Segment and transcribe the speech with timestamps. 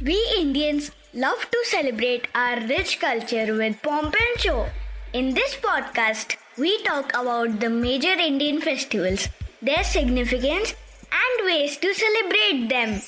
[0.00, 4.66] We Indians love to celebrate our rich culture with pomp and show.
[5.12, 9.26] In this podcast, we talk about the major Indian festivals,
[9.60, 10.76] their significance,
[11.12, 13.00] and ways to celebrate them.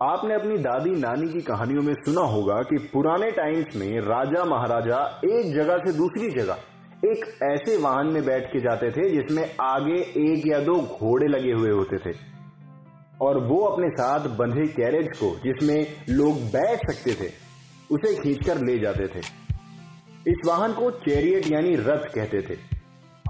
[0.00, 5.00] आपने अपनी दादी नानी की कहानियों में सुना होगा कि पुराने टाइम्स में राजा महाराजा
[5.30, 10.00] एक जगह से दूसरी जगह एक ऐसे वाहन में बैठ के जाते थे जिसमें आगे
[10.26, 12.33] एक या दो घोड़े लगे हुए होते थे
[13.24, 17.30] और वो अपने साथ बंधे कैरेज को, जिसमें लोग बैठ सकते थे,
[17.90, 19.22] उसे खींचकर ले जाते थे।
[20.30, 22.56] इस वाहन को चैरियट यानी रथ कहते थे।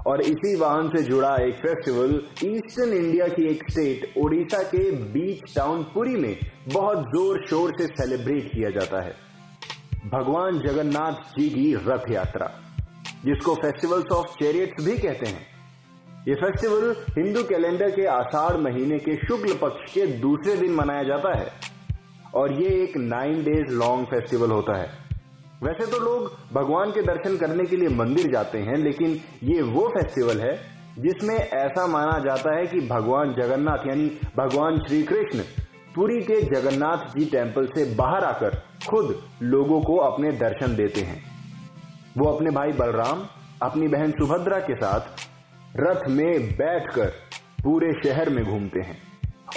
[0.07, 2.11] और इसी वाहन से जुड़ा एक फेस्टिवल
[2.45, 6.35] ईस्टर्न इंडिया की एक स्टेट ओडिशा के बीच टाउन पुरी में
[6.73, 9.13] बहुत ज़ोर शोर से सेलिब्रेट किया जाता है।
[10.05, 12.51] भगवान जगन्नाथ जी की रथ यात्रा,
[13.25, 15.54] जिसको फेस्टिवल्स ऑफ़ चैरियट्स भी कहते हैं।
[16.27, 21.33] ये फेस्टिवल हिंदू कैलेंडर के आषाढ़ महीने के शुक्ल पक्ष के दूसरे दिन मनाया जाता
[21.39, 21.51] है।
[22.35, 24.87] और ये एक नाइन डेज़ लॉन्ग फेस्टिवल होता है।
[25.63, 29.87] वैसे तो लोग भगवान के दर्शन करने के लिए मंदिर जाते हैं, लेकिन ये वो
[29.89, 30.55] फेस्टिवल है
[30.99, 35.43] जिसमें ऐसा माना जाता है कि भगवान जगन्नाथ यानी भगवान श्री कृष्ण
[35.95, 38.57] पुरी के जगन्नाथ जी टेंपल से बाहर आकर
[38.89, 41.21] खुद लोगों को अपने दर्शन देते हैं।
[42.17, 43.25] वो अपने भाई बलराम,
[43.61, 45.24] अपनी बहन सुभद्रा के साथ
[45.77, 47.05] रथ में बैठकर
[47.63, 48.97] पूरे शहर में घूमते हैं।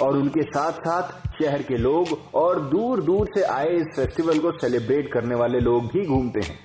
[0.01, 4.51] और उनके साथ साथ शहर के लोग और दूर दूर से आए इस फेस्टिवल को
[4.51, 6.59] सेलिब्रेट करने वाले लोग भी घूमते हैं।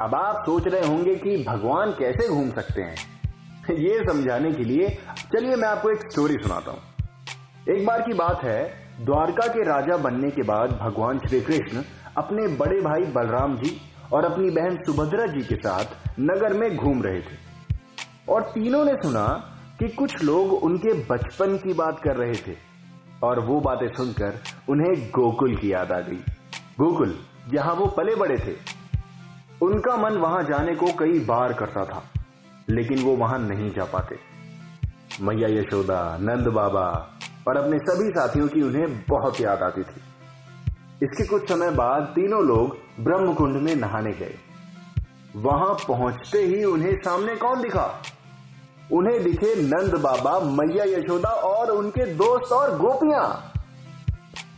[0.00, 2.96] अब आप सोच रहे होंगे कि भगवान कैसे घूम सकते हैं?
[3.70, 4.88] ये समझाने के लिए
[5.34, 6.80] चलिए मैं आपको एक स्टोरी सुनाता हूँ।
[7.76, 11.82] एक बार की बात है, द्वारका के राजा बनने के बाद भगवान श्री कृष्ण
[12.16, 13.80] अपने बड़े भाई बलराम जी
[14.12, 15.84] और अपनी बहन सुभद्रा जी के साथ
[16.20, 17.51] नगर में घूम रहे थे।
[18.32, 19.26] और तीनों ने सुना
[19.78, 22.56] कि कुछ लोग उनके बचपन की बात कर रहे थे
[23.22, 24.38] और वो बातें सुनकर
[24.68, 26.20] उन्हें गोकुल की याद आ गई।
[26.80, 28.54] गोकुल, जहाँ वो पले बड़े थे,
[29.62, 32.02] उनका मन वहाँ जाने को कई बार करता था,
[32.70, 34.18] लेकिन वो वहाँ नहीं जा पाते।
[35.20, 36.86] मैया यशोदा, नंद बाबा
[37.48, 40.00] और अपने सभी साथियों की उन्हें बहुत याद आती थी।
[41.02, 44.34] इसके कुछ समय बाद तीनों लोग ब्रह्मकुंड में नहाने गए।
[45.36, 48.02] वहाँ पहुँचते ही उन्हें सामने कौन दिखा?
[48.90, 53.52] उन्हें दिखे नंद बाबा, मैया यशोदा और उनके दोस्त और गोपियाँ।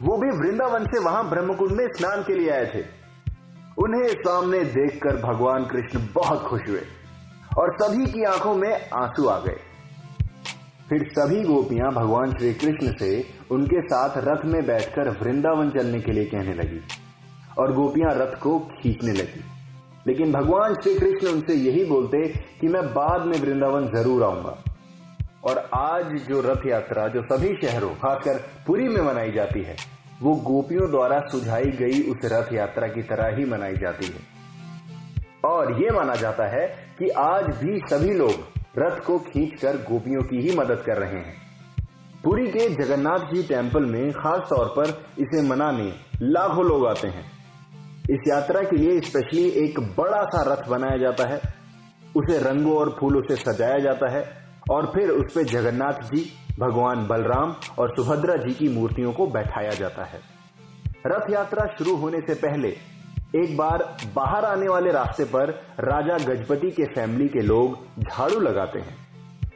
[0.02, 2.82] वो भी वृंदावन से वहाँ ब्रह्मकुंड में स्नान के लिए आए थे।
[3.78, 6.82] उन्हें सामने देखकर भगवान कृष्ण बहुत खुश हुए
[7.58, 9.56] और सभी की आँखों में आँसू आ गए।
[10.88, 16.12] फिर सभी गोपियाँ भगवान श्री कृष्ण से उनके साथ रथ में बैठकर वृंदावन चलने के
[16.12, 16.80] लिए कहने लगी
[17.58, 19.44] और गोपियाँ रथ को खींचने लगी।
[20.06, 22.28] लेकिन भगवान श्री कृष्ण उनसे यही बोलते
[22.60, 24.56] कि मैं बाद में वृंदावन ज़रूर आऊँगा।
[25.44, 29.76] और आज जो रथ यात्रा, जो सभी शहरों, खासकर पुरी में मनाई जाती है,
[30.22, 34.34] वो गोपियों द्वारा सुझाई गई उस रथ यात्रा की तरह ही मनाई जाती है।
[35.44, 36.66] और ये माना जाता है
[36.98, 38.32] कि आज भी सभी लोग
[38.78, 41.34] रथ को खींचकर गोपियों की ही मदद कर रहे हैं।
[42.25, 47.25] पुरी के जगन्नाथ जी टेंपल में खास तौर पर इसे मनाने लाखों लोग आते हैं।
[48.04, 51.41] इस यात्रा के लिए स्पेशली एक बड़ा सा रथ बनाया जाता है।
[52.16, 54.22] उसे रंगों और फूलों से सजाया जाता है
[54.70, 56.20] और फिर उस पर जगन्नाथ जी,
[56.59, 60.20] भगवान बलराम और सुभद्रा जी की मूर्तियों को बैठाया जाता है।
[61.06, 62.69] रथ यात्रा शुरू होने से पहले
[63.37, 65.50] एक बार बाहर आने वाले रास्ते पर
[65.81, 68.97] राजा गजपति के फैमिली के लोग झाड़ू लगाते हैं,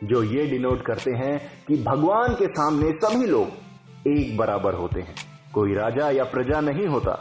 [0.04, 1.38] जो ये डिनोट करते हैं
[1.69, 5.14] कि भगवान के सामने सभी लोग एक बराबर होते हैं।
[5.55, 7.12] कोई राजा या प्रजा नहीं होता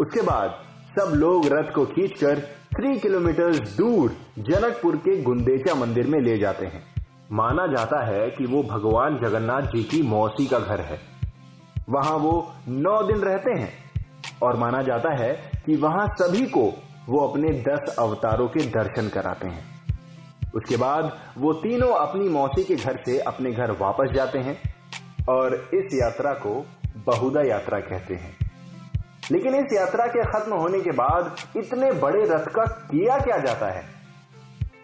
[0.00, 0.58] उसके बाद
[0.98, 2.40] सब लोग रथ को खींचकर
[2.74, 6.82] थ्री किलोमीटर दूर जनकपुर के गुंदेचा मंदिर में ले जाते हैं।
[7.32, 11.00] माना जाता है कि वो भगवान जगन्नाथ जी की मौसी का घर है।
[11.88, 13.72] वहाँ वो नौ दिन रहते हैं
[14.42, 15.32] और माना जाता है
[15.66, 16.72] कि वहाँ सभी को
[17.08, 19.64] वो अपने दस अवतारों के दर्शन कराते हैं।
[20.54, 24.58] उसके बाद वो तीनों अपनी मौसी के घर से अपने घर वापस जाते हैं
[25.28, 26.66] और इस यात्रा को
[27.06, 28.39] बहुदा यात्रा कहते हैं।
[29.30, 33.70] लेकिन इस यात्रा के खत्म होने के बाद इतने बड़े रथ का किया क्या जाता
[33.70, 33.84] है?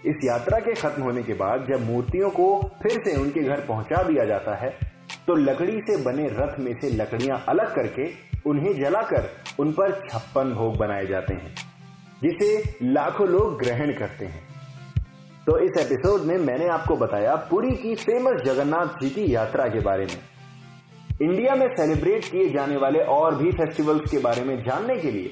[0.06, 2.48] इस यात्रा के खत्म होने के बाद जब मूर्तियों को
[2.82, 4.70] फिर से उनके घर पहुँचा दिया जाता है
[5.26, 8.08] तो लकड़ी से बने रथ में से लकड़ियाँ अलग करके
[8.46, 9.28] उन्हें जलाकर
[9.58, 11.54] उन पर छप्पन भोग बनाए जाते हैं,
[12.22, 14.44] जिसे लाखों लोग ग्रहण करते हैं।
[15.46, 19.80] तो इस एपिसोड में मैंने आपको बताया पुरी की फ़ेमस जगन्नाथ जी की यात्रा के
[19.80, 20.18] बारे में।
[21.22, 25.28] इंडिया में सेलिब्रेट किए जाने वाले और भी फेस्टिवल्स के बारे में जानने के लिए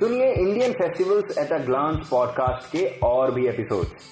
[0.00, 4.10] सुनिए Indian festivals at a glance podcast के और भी एपिसोड्स।